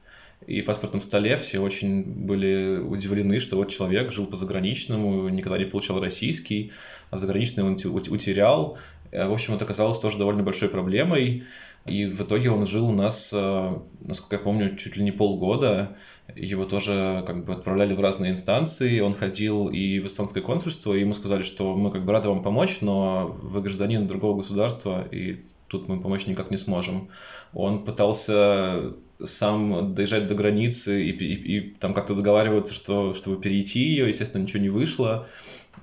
и 0.46 0.62
в 0.62 0.64
паспортном 0.64 1.02
столе 1.02 1.36
все 1.36 1.58
очень 1.58 2.02
были 2.02 2.78
удивлены, 2.78 3.38
что 3.38 3.56
вот 3.56 3.68
человек 3.68 4.10
жил 4.10 4.26
по 4.26 4.36
заграничному, 4.36 5.28
никогда 5.28 5.58
не 5.58 5.66
получал 5.66 6.00
российский, 6.00 6.72
а 7.10 7.18
заграничный 7.18 7.62
он 7.62 7.74
утерял. 7.74 8.78
Э, 9.10 9.26
в 9.26 9.32
общем, 9.32 9.54
это 9.54 9.64
оказалось 9.64 9.98
тоже 9.98 10.18
довольно 10.18 10.42
большой 10.42 10.68
проблемой. 10.68 11.44
И 11.86 12.04
в 12.04 12.22
итоге 12.22 12.50
он 12.50 12.66
жил 12.66 12.88
у 12.88 12.92
нас, 12.92 13.32
э, 13.34 13.78
насколько 14.00 14.36
я 14.36 14.42
помню, 14.42 14.76
чуть 14.76 14.96
ли 14.96 15.02
не 15.02 15.12
полгода. 15.12 15.96
Его 16.36 16.64
тоже 16.64 17.24
как 17.26 17.44
бы 17.44 17.54
отправляли 17.54 17.94
в 17.94 18.00
разные 18.00 18.32
инстанции. 18.32 19.00
Он 19.00 19.14
ходил 19.14 19.68
и 19.68 19.98
в 19.98 20.06
эстонское 20.06 20.42
консульство, 20.42 20.94
и 20.94 21.00
ему 21.00 21.14
сказали, 21.14 21.42
что 21.42 21.74
мы 21.76 21.90
как 21.90 22.04
бы 22.04 22.12
рады 22.12 22.28
вам 22.28 22.42
помочь, 22.42 22.80
но 22.82 23.36
вы 23.42 23.62
гражданин 23.62 24.06
другого 24.06 24.38
государства, 24.38 25.06
и 25.10 25.42
тут 25.68 25.88
мы 25.88 26.00
помочь 26.00 26.26
никак 26.26 26.50
не 26.50 26.58
сможем. 26.58 27.08
Он 27.54 27.84
пытался 27.84 28.92
сам 29.22 29.94
доезжать 29.94 30.26
до 30.26 30.34
границы 30.34 31.02
и, 31.04 31.10
и, 31.10 31.58
и 31.58 31.74
там 31.74 31.94
как-то 31.94 32.14
договариваться, 32.14 32.74
что, 32.74 33.14
чтобы 33.14 33.40
перейти 33.40 33.80
ее, 33.80 34.08
естественно, 34.08 34.42
ничего 34.42 34.62
не 34.62 34.68
вышло. 34.68 35.26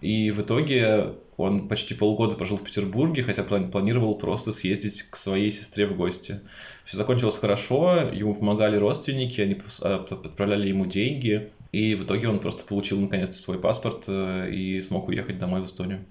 И 0.02 0.32
в 0.32 0.42
итоге 0.42 1.16
он 1.38 1.68
почти 1.68 1.94
полгода 1.94 2.36
прожил 2.36 2.58
в 2.58 2.64
Петербурге, 2.64 3.24
хотя 3.24 3.44
планировал 3.44 4.16
просто 4.16 4.52
съездить 4.52 5.04
к 5.04 5.16
своей 5.16 5.52
сестре 5.52 5.86
в 5.88 5.96
гости. 5.96 6.42
Все 6.84 6.98
закончилось 6.98 7.38
хорошо, 7.38 8.10
ему 8.12 8.34
помогали 8.34 8.78
родственники, 8.78 9.42
они 9.42 9.58
а, 9.82 10.06
отправляли 10.10 10.68
ему 10.68 10.86
деньги, 10.86 11.52
и 11.72 11.96
в 11.96 12.06
итоге 12.06 12.28
он 12.28 12.40
просто 12.40 12.64
получил 12.64 13.00
наконец-то 13.00 13.36
свой 13.36 13.60
паспорт 13.60 14.06
э, 14.08 14.52
и 14.52 14.82
смог 14.82 15.08
уехать 15.08 15.38
домой 15.38 15.62
в 15.62 15.66
Эстонию. 15.66 16.06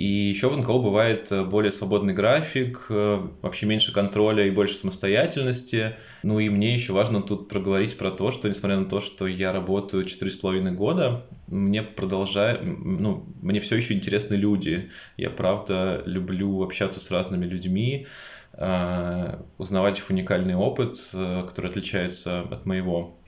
И 0.00 0.30
еще 0.30 0.48
в 0.48 0.56
НКО 0.56 0.78
бывает 0.78 1.30
э, 1.30 1.44
более 1.44 1.70
свободный 1.70 2.14
график, 2.14 2.86
э, 2.88 3.18
вообще 3.42 3.66
меньше 3.66 3.92
контроля 3.92 4.46
и 4.46 4.50
больше 4.50 4.72
самостоятельности. 4.72 5.94
Ну 6.22 6.38
и 6.38 6.48
мне 6.48 6.72
еще 6.72 6.94
важно 6.94 7.20
тут 7.20 7.48
проговорить 7.48 7.98
про 7.98 8.10
то, 8.10 8.30
что 8.30 8.48
несмотря 8.48 8.78
на 8.78 8.86
то, 8.86 9.00
что 9.00 9.26
я 9.26 9.52
работаю 9.52 10.06
4,5 10.06 10.70
года, 10.70 11.26
мне 11.48 11.82
продолжаю, 11.82 12.64
ну, 12.64 13.26
мне 13.42 13.60
все 13.60 13.76
еще 13.76 13.92
интересны 13.92 14.36
люди. 14.36 14.88
Я 15.18 15.28
правда 15.28 16.02
люблю 16.06 16.62
общаться 16.62 16.98
с 16.98 17.10
разными 17.10 17.44
людьми, 17.44 18.06
э, 18.54 19.38
узнавать 19.58 19.98
их 19.98 20.08
уникальный 20.08 20.54
опыт, 20.54 20.96
который 21.12 21.70
отличается 21.70 22.40
от 22.40 22.64
моего. 22.64 23.18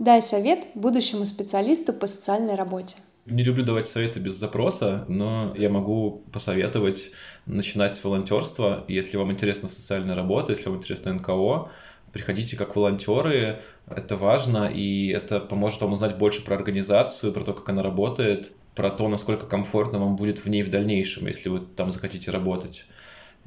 Дай 0.00 0.22
совет 0.22 0.58
будущему 0.74 1.24
специалисту 1.24 1.92
по 1.92 2.08
социальной 2.08 2.56
работе. 2.56 2.96
Не 3.30 3.44
люблю 3.44 3.64
давать 3.64 3.86
советы 3.86 4.18
без 4.18 4.34
запроса, 4.34 5.04
но 5.06 5.54
я 5.56 5.70
могу 5.70 6.24
посоветовать 6.32 7.12
начинать 7.46 7.94
с 7.94 8.02
волонтерства. 8.02 8.84
Если 8.88 9.16
вам 9.16 9.30
интересна 9.30 9.68
социальная 9.68 10.16
работа, 10.16 10.50
если 10.50 10.68
вам 10.68 10.78
интересно 10.78 11.14
НКО, 11.14 11.70
приходите 12.12 12.56
как 12.56 12.74
волонтеры, 12.74 13.62
это 13.86 14.16
важно, 14.16 14.68
и 14.68 15.08
это 15.08 15.38
поможет 15.38 15.80
вам 15.80 15.92
узнать 15.92 16.18
больше 16.18 16.44
про 16.44 16.56
организацию, 16.56 17.32
про 17.32 17.44
то, 17.44 17.52
как 17.52 17.68
она 17.68 17.82
работает, 17.82 18.56
про 18.74 18.90
то, 18.90 19.06
насколько 19.06 19.46
комфортно 19.46 20.00
вам 20.00 20.16
будет 20.16 20.40
в 20.44 20.48
ней 20.48 20.64
в 20.64 20.70
дальнейшем, 20.70 21.28
если 21.28 21.50
вы 21.50 21.60
там 21.60 21.92
захотите 21.92 22.32
работать. 22.32 22.84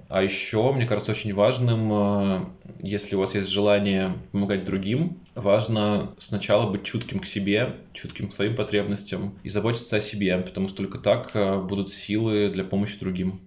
А 0.10 0.22
еще, 0.22 0.72
мне 0.74 0.86
кажется, 0.86 1.12
очень 1.12 1.34
важным, 1.34 1.90
э, 1.92 2.46
если 2.82 3.16
у 3.16 3.20
вас 3.20 3.34
есть 3.34 3.48
желание 3.48 4.14
помогать 4.32 4.64
другим, 4.64 5.20
важно 5.34 6.14
сначала 6.20 6.70
быть 6.70 6.84
чутким 6.84 7.20
к 7.20 7.26
себе, 7.26 7.76
чутким 7.94 8.28
к 8.28 8.34
своим 8.34 8.56
потребностям 8.56 9.34
и 9.44 9.50
заботиться 9.50 9.96
о 9.96 10.00
себе, 10.00 10.38
потому 10.38 10.68
что 10.68 10.78
только 10.78 11.00
так 11.00 11.32
э, 11.34 11.60
будут 11.62 11.90
силы 11.90 12.50
для 12.50 12.64
помощи 12.64 13.00
другим. 13.00 13.40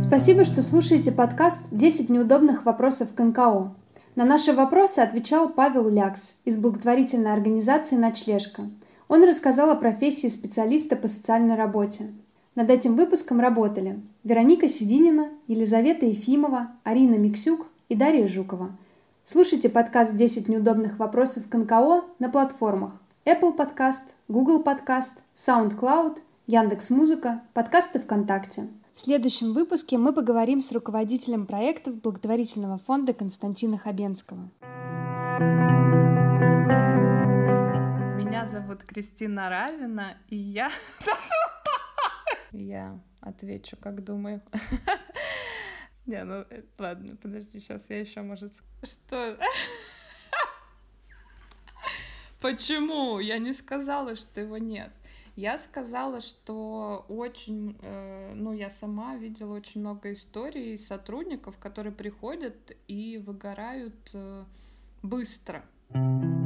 Спасибо, 0.00 0.44
что 0.44 0.62
слушаете 0.62 1.10
подкаст 1.10 1.72
«10 1.72 2.12
неудобных 2.12 2.66
вопросов 2.66 3.14
к 3.14 3.20
НКО». 3.20 3.74
На 4.14 4.24
наши 4.26 4.52
вопросы 4.52 4.98
отвечал 4.98 5.48
Павел 5.48 5.88
Лякс 5.88 6.34
из 6.44 6.58
благотворительной 6.58 7.32
организации 7.32 7.96
«Ночлежка». 7.96 8.68
Он 9.12 9.24
рассказал 9.24 9.68
о 9.68 9.74
профессии 9.74 10.28
специалиста 10.28 10.96
по 10.96 11.06
социальной 11.06 11.54
работе. 11.54 12.06
Над 12.54 12.70
этим 12.70 12.96
выпуском 12.96 13.40
работали 13.40 14.00
Вероника 14.24 14.68
Сидинина, 14.68 15.28
Елизавета 15.48 16.06
Ефимова, 16.06 16.70
Арина 16.82 17.16
Миксюк 17.16 17.66
и 17.90 17.94
Дарья 17.94 18.26
Жукова. 18.26 18.74
Слушайте 19.26 19.68
подкаст 19.68 20.14
«10 20.14 20.50
неудобных 20.50 20.98
вопросов 20.98 21.46
к 21.46 21.54
НКО» 21.54 22.04
на 22.20 22.30
платформах 22.30 22.92
Apple 23.26 23.54
Podcast, 23.54 24.14
Google 24.28 24.62
Podcast, 24.62 25.20
SoundCloud, 25.36 26.16
Яндекс.Музыка, 26.46 27.42
подкасты 27.52 27.98
ВКонтакте. 27.98 28.68
В 28.94 29.00
следующем 29.00 29.52
выпуске 29.52 29.98
мы 29.98 30.14
поговорим 30.14 30.62
с 30.62 30.72
руководителем 30.72 31.44
проектов 31.44 32.00
благотворительного 32.00 32.78
фонда 32.78 33.12
Константина 33.12 33.76
Хабенского. 33.76 34.48
Зовут 38.46 38.82
Кристина 38.82 39.48
Равина, 39.48 40.18
и 40.28 40.36
я... 40.36 40.70
Я 42.50 43.00
отвечу, 43.20 43.76
как 43.76 44.04
думаю. 44.04 44.42
Не, 46.06 46.24
ну 46.24 46.44
э, 46.50 46.62
ладно, 46.78 47.16
подожди, 47.16 47.60
сейчас 47.60 47.88
я 47.88 48.00
еще, 48.00 48.22
может... 48.22 48.52
Что? 48.82 49.38
Почему? 52.40 53.20
Я 53.20 53.38
не 53.38 53.52
сказала, 53.52 54.16
что 54.16 54.40
его 54.40 54.58
нет. 54.58 54.90
Я 55.36 55.58
сказала, 55.58 56.20
что 56.20 57.06
очень, 57.08 57.78
э, 57.80 58.32
ну, 58.34 58.52
я 58.52 58.68
сама 58.68 59.16
видела 59.16 59.54
очень 59.54 59.80
много 59.80 60.12
историй 60.12 60.78
сотрудников, 60.78 61.56
которые 61.58 61.92
приходят 61.92 62.76
и 62.88 63.18
выгорают 63.18 64.10
э, 64.12 64.44
быстро. 65.02 65.64
you 65.94 66.41